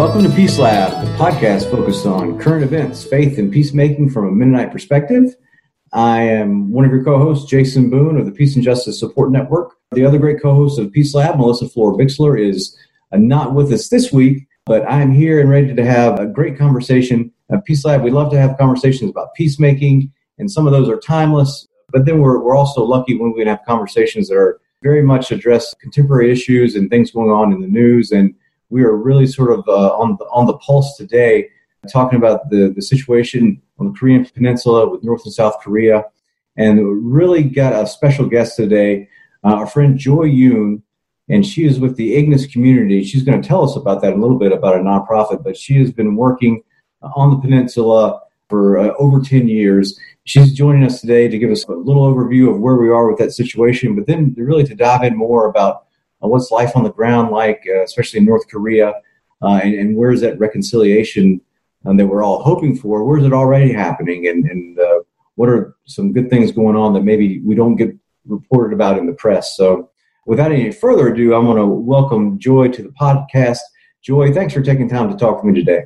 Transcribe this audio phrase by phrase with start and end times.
[0.00, 4.32] Welcome to Peace Lab, the podcast focused on current events, faith, and peacemaking from a
[4.32, 5.36] Mennonite perspective.
[5.92, 9.74] I am one of your co-hosts, Jason Boone of the Peace and Justice Support Network.
[9.92, 12.74] The other great co-host of Peace Lab, Melissa Florer-Bixler, is
[13.12, 16.56] uh, not with us this week, but I'm here and ready to have a great
[16.56, 17.30] conversation.
[17.52, 20.98] At Peace Lab, we love to have conversations about peacemaking, and some of those are
[20.98, 21.68] timeless.
[21.92, 25.30] But then we're, we're also lucky when we can have conversations that are very much
[25.30, 28.12] address contemporary issues and things going on in the news.
[28.12, 28.34] And
[28.70, 31.48] we are really sort of uh, on the on the pulse today,
[31.92, 36.04] talking about the the situation on the Korean Peninsula with North and South Korea,
[36.56, 39.08] and really got a special guest today,
[39.44, 40.82] uh, our friend Joy Yoon,
[41.28, 43.04] and she is with the Ignis community.
[43.04, 45.76] She's going to tell us about that a little bit about a nonprofit, but she
[45.76, 46.62] has been working
[47.02, 49.98] on the peninsula for uh, over 10 years.
[50.24, 53.18] She's joining us today to give us a little overview of where we are with
[53.18, 55.86] that situation, but then really to dive in more about
[56.28, 58.92] what's life on the ground like, uh, especially in North Korea,
[59.42, 61.40] uh, and, and where's that reconciliation
[61.86, 63.04] um, that we're all hoping for?
[63.04, 65.00] Where's it already happening, and, and uh,
[65.36, 69.06] what are some good things going on that maybe we don't get reported about in
[69.06, 69.56] the press?
[69.56, 69.90] So,
[70.26, 73.60] without any further ado, I want to welcome Joy to the podcast.
[74.02, 75.84] Joy, thanks for taking time to talk to me today.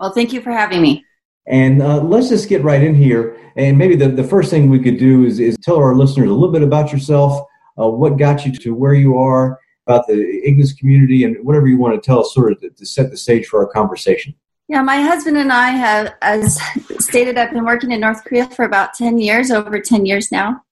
[0.00, 1.04] Well, thank you for having me.
[1.46, 3.36] And uh, let's just get right in here.
[3.56, 6.32] And maybe the, the first thing we could do is, is tell our listeners a
[6.32, 7.46] little bit about yourself,
[7.78, 11.78] uh, what got you to where you are, about the Ignis community, and whatever you
[11.78, 14.34] want to tell us, sort of to, to set the stage for our conversation.
[14.68, 16.60] Yeah, my husband and I have, as
[16.98, 20.62] stated, I've been working in North Korea for about 10 years, over 10 years now.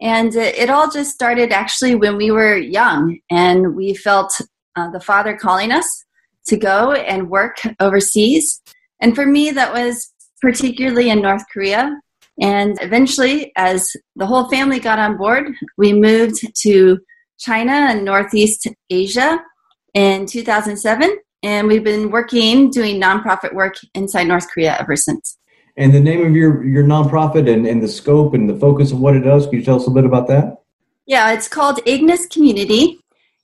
[0.00, 4.32] And it all just started actually when we were young, and we felt
[4.76, 6.04] uh, the Father calling us
[6.46, 8.60] to go and work overseas.
[9.00, 11.98] And for me, that was particularly in North Korea.
[12.40, 16.98] And eventually, as the whole family got on board, we moved to
[17.38, 19.40] China and Northeast Asia
[19.94, 21.18] in 2007.
[21.42, 25.38] And we've been working, doing nonprofit work inside North Korea ever since.
[25.76, 29.00] And the name of your, your nonprofit and, and the scope and the focus of
[29.00, 30.62] what it does, can you tell us a bit about that?
[31.06, 33.00] Yeah, it's called Ignis Community.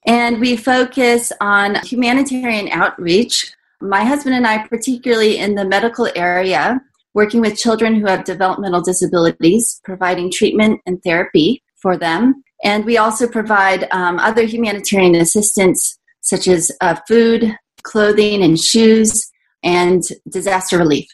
[0.06, 3.52] And we focus on humanitarian outreach.
[3.80, 6.80] My husband and I, particularly in the medical area,
[7.18, 12.44] working with children who have developmental disabilities, providing treatment and therapy for them.
[12.62, 19.28] And we also provide um, other humanitarian assistance, such as uh, food, clothing, and shoes,
[19.64, 21.08] and disaster relief.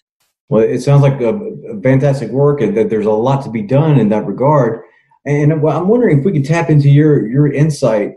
[0.51, 1.35] Well, it sounds like a,
[1.73, 4.83] a fantastic work, and that there's a lot to be done in that regard.
[5.25, 8.11] And I'm wondering if we could tap into your your insight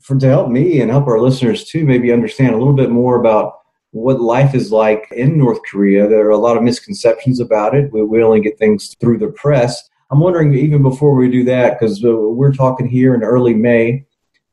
[0.00, 3.20] for to help me and help our listeners too, maybe understand a little bit more
[3.20, 3.52] about
[3.92, 6.08] what life is like in North Korea.
[6.08, 7.92] There are a lot of misconceptions about it.
[7.92, 9.88] We, we only get things through the press.
[10.10, 14.06] I'm wondering, even before we do that, because uh, we're talking here in early May,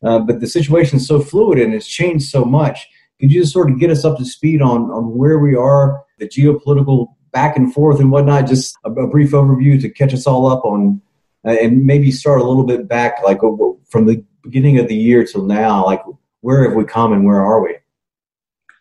[0.04, 2.88] uh, but the situation is so fluid and it's changed so much.
[3.20, 6.04] Could you just sort of get us up to speed on, on where we are,
[6.20, 8.48] the geopolitical back and forth and whatnot?
[8.48, 11.02] Just a, a brief overview to catch us all up on,
[11.46, 13.52] uh, and maybe start a little bit back, like uh,
[13.90, 15.86] from the beginning of the year till now.
[15.86, 16.04] Like,
[16.42, 17.78] where have we come and where are we?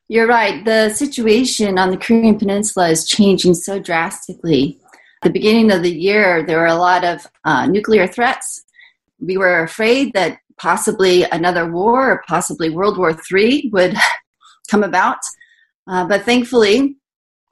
[0.09, 0.65] You're right.
[0.65, 4.79] The situation on the Korean Peninsula is changing so drastically
[5.25, 8.63] the beginning of the year, there were a lot of uh, nuclear threats.
[9.19, 13.97] We were afraid that possibly another war or possibly World War III would
[14.71, 15.19] come about.
[15.89, 16.97] Uh, but thankfully,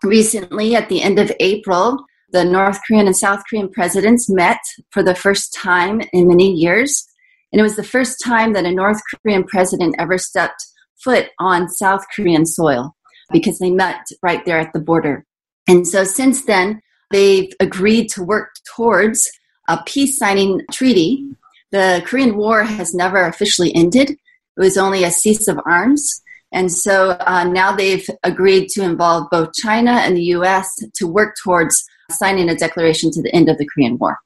[0.04, 5.02] recently at the end of April, the North Korean and South Korean presidents met for
[5.02, 7.06] the first time in many years.
[7.52, 10.66] And it was the first time that a North Korean president ever stepped
[11.02, 12.94] foot on South Korean soil
[13.30, 15.24] because they met right there at the border.
[15.68, 16.80] And so since then,
[17.10, 19.30] they've agreed to work towards
[19.68, 21.24] a peace signing treaty.
[21.70, 24.10] The Korean War has never officially ended,
[24.56, 26.22] it was only a cease of arms.
[26.52, 31.34] And so uh, now they've agreed to involve both China and the US to work
[31.42, 34.18] towards signing a declaration to the end of the Korean War.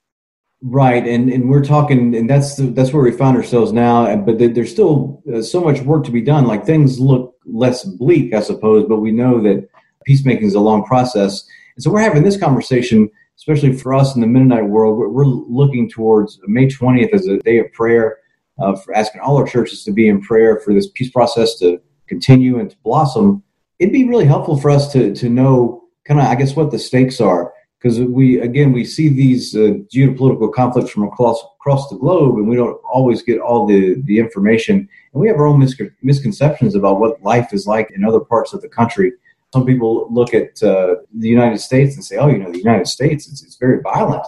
[0.63, 4.17] Right, and, and we're talking, and that's the, that's where we find ourselves now.
[4.17, 6.47] But there's still uh, so much work to be done.
[6.47, 9.69] Like things look less bleak, I suppose, but we know that
[10.07, 11.47] peacemaking is a long process.
[11.77, 14.99] And so we're having this conversation, especially for us in the Mennonite world.
[14.99, 18.19] We're, we're looking towards May 20th as a day of prayer,
[18.59, 21.81] uh, for asking all our churches to be in prayer for this peace process to
[22.09, 23.43] continue and to blossom.
[23.79, 26.79] It'd be really helpful for us to to know kind of, I guess, what the
[26.79, 27.53] stakes are.
[27.79, 32.49] Because we, again, we see these uh, geopolitical conflicts from across across the globe, and
[32.49, 34.89] we don't always get all the, the information.
[35.13, 35.65] And we have our own
[36.03, 39.13] misconceptions about what life is like in other parts of the country
[39.53, 42.87] some people look at uh, the United States and say, "Oh, you know, the United
[42.87, 44.27] States it's, it's very violent."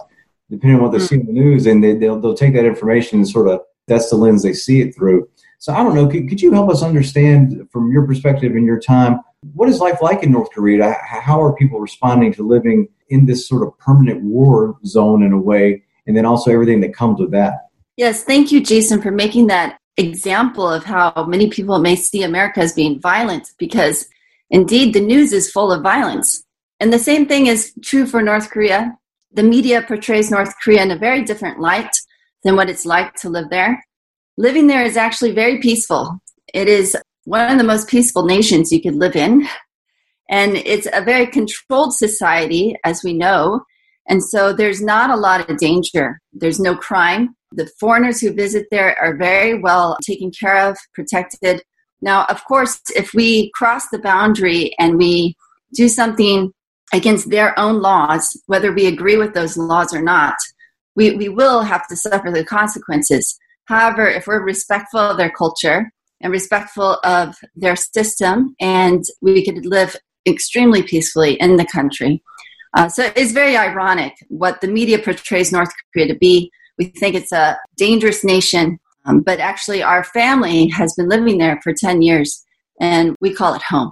[0.49, 1.05] Depending on what they mm-hmm.
[1.05, 4.09] see in the news, and they, they'll they'll take that information and sort of that's
[4.09, 5.29] the lens they see it through.
[5.59, 6.07] So I don't know.
[6.07, 9.19] Could, could you help us understand from your perspective and your time
[9.53, 10.97] What is life like in North Korea?
[11.01, 15.39] How are people responding to living in this sort of permanent war zone in a
[15.39, 17.69] way, and then also everything that comes with that?
[17.95, 22.61] Yes, thank you, Jason, for making that example of how many people may see America
[22.61, 24.07] as being violent because
[24.49, 26.43] indeed the news is full of violence.
[26.79, 28.97] And the same thing is true for North Korea.
[29.33, 31.93] The media portrays North Korea in a very different light
[32.43, 33.83] than what it's like to live there.
[34.37, 36.19] Living there is actually very peaceful.
[36.53, 36.95] It is
[37.29, 39.47] one of the most peaceful nations you could live in.
[40.31, 43.61] And it's a very controlled society, as we know.
[44.07, 46.19] And so there's not a lot of danger.
[46.33, 47.35] There's no crime.
[47.51, 51.61] The foreigners who visit there are very well taken care of, protected.
[52.01, 55.35] Now, of course, if we cross the boundary and we
[55.75, 56.51] do something
[56.93, 60.35] against their own laws, whether we agree with those laws or not,
[60.95, 63.37] we, we will have to suffer the consequences.
[63.65, 69.65] However, if we're respectful of their culture and respectful of their system, and we could
[69.65, 69.95] live
[70.27, 72.21] extremely peacefully in the country.
[72.75, 76.51] Uh, so it's very ironic what the media portrays North Korea to be.
[76.77, 81.59] We think it's a dangerous nation, um, but actually, our family has been living there
[81.63, 82.45] for 10 years,
[82.79, 83.91] and we call it home.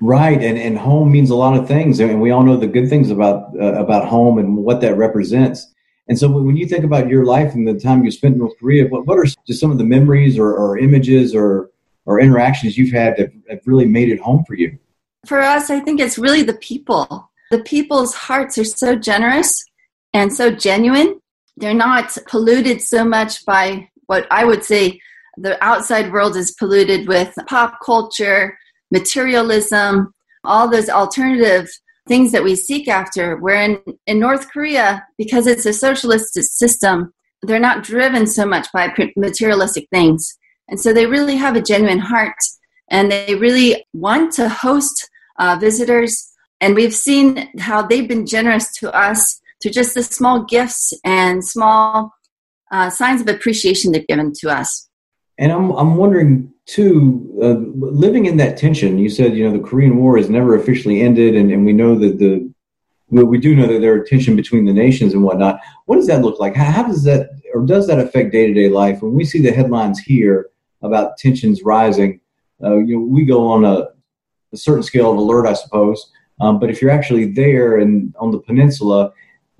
[0.00, 2.88] Right, and, and home means a lot of things, and we all know the good
[2.88, 5.73] things about uh, about home and what that represents.
[6.08, 8.58] And so, when you think about your life and the time you spent in North
[8.60, 11.70] Korea, what, what are just some of the memories or, or images or
[12.06, 14.78] or interactions you've had that have really made it home for you?
[15.26, 17.30] For us, I think it's really the people.
[17.50, 19.64] The people's hearts are so generous
[20.12, 21.20] and so genuine.
[21.56, 25.00] They're not polluted so much by what I would say
[25.36, 28.58] the outside world is polluted with pop culture
[28.90, 30.12] materialism,
[30.44, 31.68] all those alternative
[32.06, 33.36] things that we seek after.
[33.36, 37.12] Where in, in North Korea, because it's a socialist system,
[37.42, 40.36] they're not driven so much by materialistic things.
[40.68, 42.36] And so they really have a genuine heart
[42.90, 46.32] and they really want to host uh, visitors.
[46.60, 51.44] And we've seen how they've been generous to us through just the small gifts and
[51.44, 52.12] small
[52.70, 54.88] uh, signs of appreciation they've given to us.
[55.38, 59.62] And I'm, I'm wondering too, uh, living in that tension, you said, you know, the
[59.62, 62.50] Korean War has never officially ended, and, and we know that the,
[63.08, 65.60] well, we do know that there are tension between the nations and whatnot.
[65.86, 66.54] What does that look like?
[66.54, 69.02] How, how does that, or does that affect day to day life?
[69.02, 70.50] When we see the headlines here
[70.82, 72.20] about tensions rising,
[72.62, 73.88] uh, you know, we go on a,
[74.52, 76.12] a, certain scale of alert, I suppose.
[76.40, 79.12] Um, but if you're actually there and on the peninsula,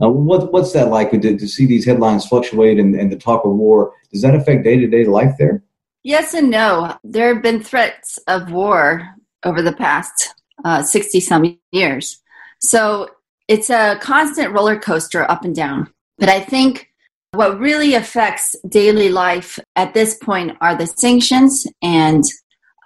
[0.02, 3.44] uh, what, what's that like to, to see these headlines fluctuate and, and the talk
[3.44, 3.92] of war?
[4.12, 5.62] Does that affect day to day life there?
[6.04, 6.96] Yes and no.
[7.02, 9.08] There have been threats of war
[9.42, 10.34] over the past
[10.82, 12.20] 60 uh, some years.
[12.60, 13.08] So
[13.48, 15.90] it's a constant roller coaster up and down.
[16.18, 16.90] But I think
[17.32, 22.22] what really affects daily life at this point are the sanctions and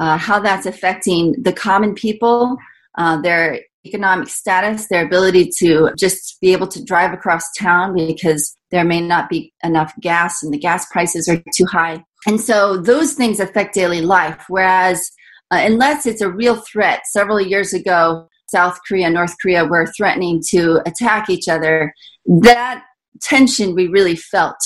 [0.00, 2.56] uh, how that's affecting the common people,
[2.96, 8.54] uh, their economic status, their ability to just be able to drive across town because
[8.70, 12.04] there may not be enough gas and the gas prices are too high.
[12.26, 14.44] And so those things affect daily life.
[14.48, 15.10] Whereas,
[15.50, 19.86] uh, unless it's a real threat, several years ago, South Korea, and North Korea were
[19.96, 21.94] threatening to attack each other.
[22.26, 22.82] That
[23.20, 24.56] tension we really felt.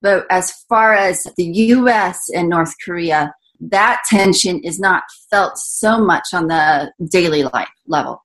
[0.00, 6.04] But as far as the US and North Korea, that tension is not felt so
[6.04, 8.24] much on the daily life level.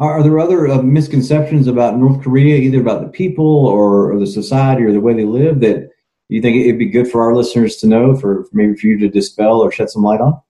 [0.00, 4.26] Are, there other uh, misconceptions about North Korea, either about the people or, or, the
[4.26, 5.88] society or the way they live, that
[6.28, 9.08] you think it'd be good for our listeners to know, for maybe for you to
[9.08, 10.40] dispel or shed some light on?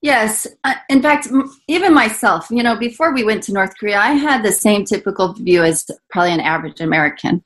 [0.00, 0.46] Yes.
[0.62, 1.28] Uh, in fact,
[1.66, 5.32] even myself, you know, before we went to North Korea, I had the same typical
[5.32, 7.42] view as probably an average American.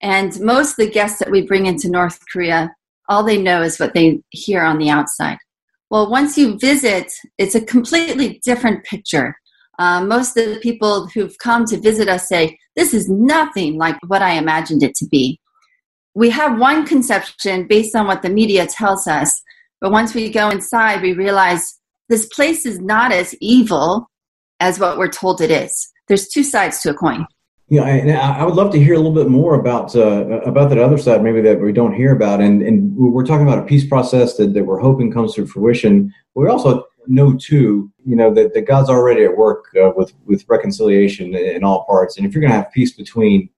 [0.00, 2.74] And most of the guests that we bring into North Korea,
[3.08, 5.38] all they know is what they hear on the outside.
[5.90, 9.36] Well, once you visit, it's a completely different picture.
[9.78, 13.96] Uh, most of the people who've come to visit us say, This is nothing like
[14.06, 15.40] what I imagined it to be
[16.14, 19.42] we have one conception based on what the media tells us,
[19.80, 21.78] but once we go inside, we realize
[22.08, 24.10] this place is not as evil
[24.60, 25.90] as what we're told it is.
[26.08, 27.26] There's two sides to a coin.
[27.68, 30.78] Yeah, I, I would love to hear a little bit more about uh, about that
[30.78, 32.42] other side, maybe that we don't hear about.
[32.42, 36.12] And and we're talking about a peace process that, that we're hoping comes to fruition.
[36.34, 40.44] We also know too, you know, that, that God's already at work uh, with with
[40.48, 42.18] reconciliation in all parts.
[42.18, 43.48] And if you're going to have peace between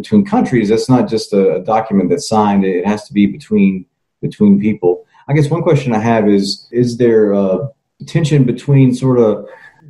[0.00, 0.68] between countries.
[0.68, 2.64] That's not just a, a document that's signed.
[2.64, 3.86] It has to be between
[4.20, 5.06] between people.
[5.28, 7.68] I guess one question I have is: Is there a
[8.06, 9.46] tension between sort of,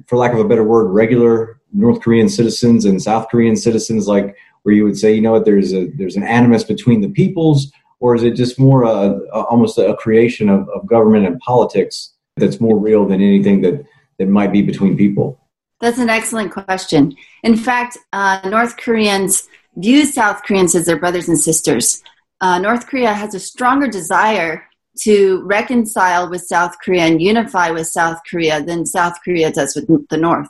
[0.07, 4.37] for lack of a better word, regular North Korean citizens and South Korean citizens, like
[4.63, 7.73] where you would say, you know what, there's a there's an animus between the peoples,
[8.01, 12.13] or is it just more a, a almost a creation of, of government and politics
[12.37, 13.85] that's more real than anything that,
[14.19, 15.39] that might be between people?
[15.81, 17.17] That's an excellent question.
[17.43, 22.03] In fact, uh, North Koreans view South Koreans as their brothers and sisters.
[22.41, 24.67] Uh, North Korea has a stronger desire
[25.03, 30.09] to reconcile with South Korea and unify with South Korea than South Korea does with
[30.09, 30.49] the North.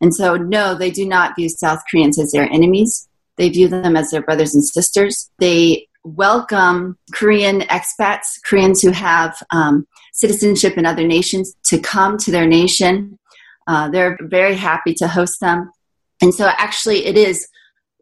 [0.00, 3.08] And so, no, they do not view South Koreans as their enemies.
[3.36, 5.30] They view them as their brothers and sisters.
[5.38, 12.30] They welcome Korean expats, Koreans who have um, citizenship in other nations, to come to
[12.32, 13.18] their nation.
[13.68, 15.70] Uh, they're very happy to host them.
[16.20, 17.46] And so, actually, it is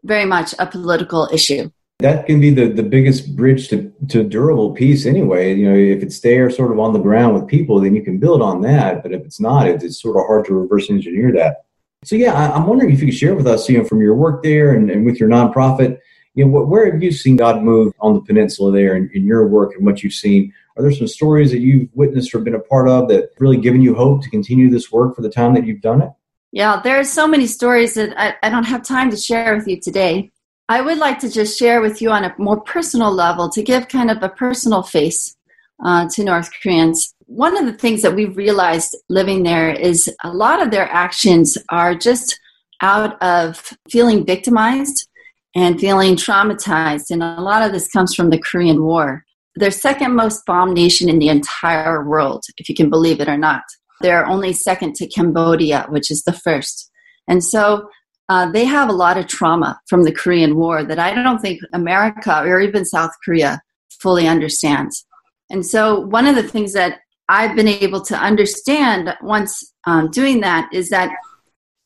[0.05, 1.71] very much a political issue.
[2.01, 5.55] That can be the, the biggest bridge to, to durable peace anyway.
[5.55, 8.19] You know, if it's there sort of on the ground with people, then you can
[8.19, 9.03] build on that.
[9.03, 11.65] But if it's not, it's sort of hard to reverse engineer that.
[12.03, 14.15] So yeah, I, am wondering if you could share with us, you know, from your
[14.15, 15.99] work there and, and with your nonprofit,
[16.35, 19.47] you know, where have you seen God move on the peninsula there in, in your
[19.47, 20.55] work and what you've seen?
[20.77, 23.83] Are there some stories that you've witnessed or been a part of that really given
[23.83, 26.11] you hope to continue this work for the time that you've done it?
[26.53, 29.69] Yeah, there are so many stories that I, I don't have time to share with
[29.69, 30.31] you today.
[30.69, 33.89] I would like to just share with you on a more personal level to give
[33.89, 35.37] kind of a personal face
[35.85, 40.33] uh, to North Koreans one of the things that we've realized living there is a
[40.33, 42.37] lot of their actions are just
[42.81, 45.09] out of feeling victimized
[45.55, 47.11] and feeling traumatized.
[47.11, 49.25] And a lot of this comes from the Korean War.
[49.55, 53.39] They're second most bombed nation in the entire world, if you can believe it or
[53.39, 53.63] not.
[54.01, 56.91] They're only second to Cambodia, which is the first.
[57.29, 57.89] And so
[58.29, 61.61] uh, they have a lot of trauma from the Korean War that I don't think
[61.73, 63.61] America or even South Korea
[64.01, 65.05] fully understands.
[65.51, 70.41] And so, one of the things that I've been able to understand once um, doing
[70.43, 71.11] that is that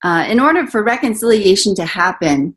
[0.04, 2.56] uh, in order for reconciliation to happen,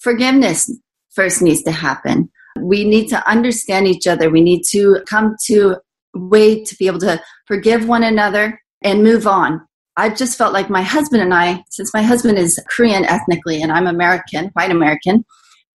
[0.00, 0.70] forgiveness
[1.14, 2.30] first needs to happen.
[2.60, 4.30] We need to understand each other.
[4.30, 5.76] We need to come to
[6.14, 9.60] a way to be able to forgive one another and move on.
[9.96, 13.72] I've just felt like my husband and I, since my husband is Korean ethnically and
[13.72, 15.24] I'm American, white American,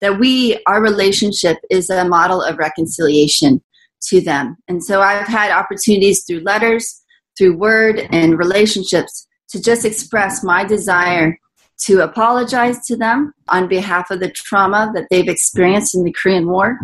[0.01, 3.61] that we, our relationship is a model of reconciliation
[4.07, 4.57] to them.
[4.67, 7.01] And so I've had opportunities through letters,
[7.37, 11.37] through word, and relationships to just express my desire
[11.85, 16.47] to apologize to them on behalf of the trauma that they've experienced in the Korean
[16.47, 16.77] War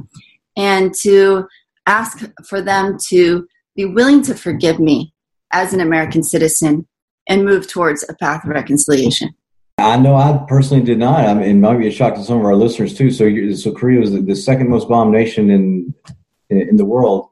[0.55, 1.47] and to
[1.85, 5.13] ask for them to be willing to forgive me
[5.55, 6.85] as an American citizen
[7.27, 9.29] and move towards a path of reconciliation.
[9.77, 11.25] I know I personally did not.
[11.25, 13.09] I mean, it might be a shock to some of our listeners too.
[13.09, 15.93] So, so Korea was the second most bombed nation in
[16.49, 17.29] in the world.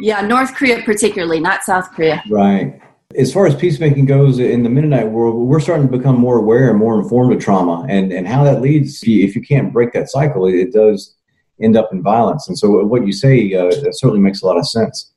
[0.00, 2.22] Yeah, North Korea particularly, not South Korea.
[2.30, 2.80] Right.
[3.16, 6.70] As far as peacemaking goes in the Mennonite world, we're starting to become more aware
[6.70, 9.02] and more informed of trauma and, and how that leads.
[9.02, 11.14] If you can't break that cycle, it does
[11.60, 12.48] end up in violence.
[12.48, 15.11] And so, what you say uh, certainly makes a lot of sense.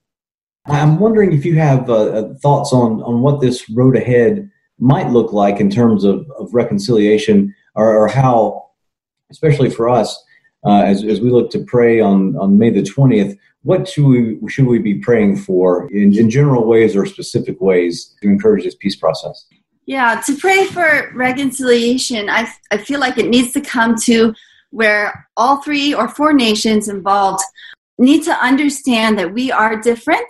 [0.67, 5.09] I'm wondering if you have uh, uh, thoughts on, on what this road ahead might
[5.09, 8.69] look like in terms of, of reconciliation or, or how,
[9.29, 10.21] especially for us,
[10.65, 14.39] uh, as, as we look to pray on, on May the 20th, what should we,
[14.49, 18.75] should we be praying for in, in general ways or specific ways to encourage this
[18.75, 19.45] peace process?
[19.85, 24.33] Yeah, to pray for reconciliation, I, I feel like it needs to come to
[24.71, 27.43] where all three or four nations involved
[27.97, 30.27] need to understand that we are different,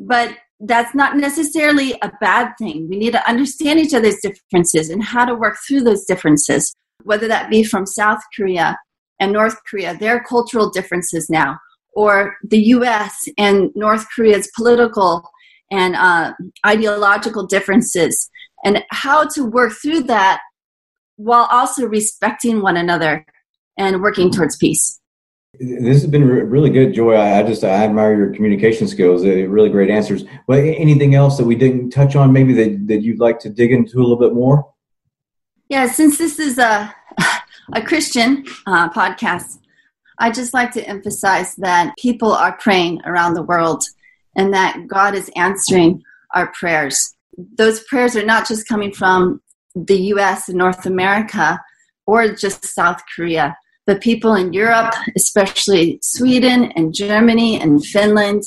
[0.00, 2.88] but that's not necessarily a bad thing.
[2.88, 7.28] We need to understand each other's differences and how to work through those differences, whether
[7.28, 8.78] that be from South Korea
[9.20, 11.58] and North Korea, their cultural differences now,
[11.92, 15.28] or the US and North Korea's political
[15.70, 16.32] and uh,
[16.66, 18.28] ideological differences,
[18.64, 20.40] and how to work through that
[21.16, 23.24] while also respecting one another
[23.78, 24.99] and working towards peace.
[25.58, 27.16] This has been really good, Joy.
[27.16, 29.26] I just I admire your communication skills.
[29.26, 30.24] Really great answers.
[30.46, 33.72] But anything else that we didn't touch on, maybe that, that you'd like to dig
[33.72, 34.72] into a little bit more?
[35.68, 36.94] Yeah, since this is a
[37.72, 39.58] a Christian uh, podcast,
[40.18, 43.82] I just like to emphasize that people are praying around the world
[44.36, 46.02] and that God is answering
[46.34, 47.16] our prayers.
[47.36, 49.40] Those prayers are not just coming from
[49.74, 51.60] the US and North America
[52.06, 53.56] or just South Korea,
[53.90, 58.44] but people in Europe, especially Sweden and Germany and Finland,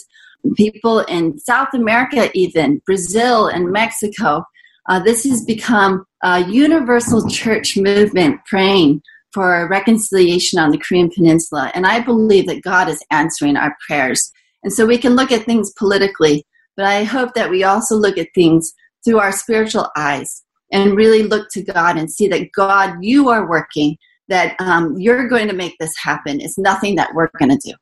[0.56, 4.46] people in South America, even Brazil and Mexico.
[4.88, 9.02] Uh, this has become a universal church movement praying
[9.34, 11.74] for reconciliation on the Korean Peninsula.
[11.76, 14.32] And I believe that God is answering our prayers.
[14.64, 16.48] And so we can look at things politically,
[16.78, 18.74] but I hope that we also look at things
[19.04, 23.46] through our spiritual eyes and really look to God and see that God, you are
[23.46, 23.98] working,
[24.30, 26.40] that um, you're going to make this happen.
[26.40, 27.74] It's nothing that we're going to do.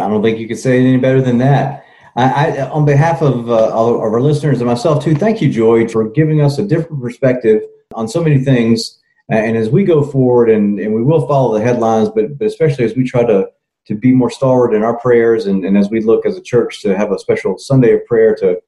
[0.00, 1.84] I don't think you could say it any better than that.
[2.16, 5.88] I, I, on behalf of, uh, of our listeners and myself too, thank you, Joy,
[5.88, 7.62] for giving us a different perspective
[7.94, 8.98] on so many things.
[9.28, 12.84] And as we go forward, and, and we will follow the headlines, but, but especially
[12.84, 13.48] as we try to,
[13.86, 16.82] to be more stalwart in our prayers, and, and as we look as a church
[16.82, 18.60] to have a special Sunday of prayer to,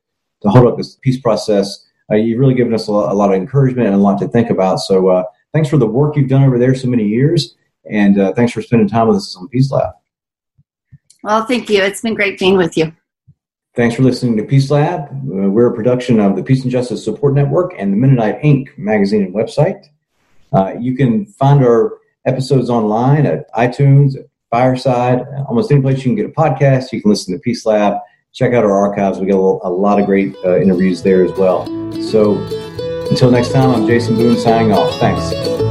[0.43, 3.31] to hold up this peace process, uh, you've really given us a lot, a lot,
[3.31, 4.79] of encouragement and a lot to think about.
[4.79, 7.56] So uh, thanks for the work you've done over there so many years,
[7.90, 9.92] and uh, thanks for spending time with us on Peace Lab.
[11.23, 11.82] Well, thank you.
[11.82, 12.92] It's been great being with you.
[13.75, 15.09] Thanks for listening to Peace Lab.
[15.11, 18.76] Uh, we're a production of the Peace and Justice Support Network and the Mennonite Inc.
[18.76, 19.87] magazine and website.
[20.52, 26.04] Uh, you can find our episodes online at iTunes, at Fireside, almost any place you
[26.04, 26.92] can get a podcast.
[26.92, 27.94] You can listen to Peace Lab.
[28.35, 29.18] Check out our archives.
[29.18, 31.64] We get a, a lot of great uh, interviews there as well.
[32.02, 32.35] So
[33.12, 34.99] until next time, I'm Jason Boone signing off.
[34.99, 35.62] Thanks.